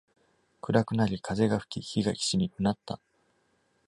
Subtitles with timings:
[0.61, 2.99] 暗くなり、風が吹き、木が軋み、うなった。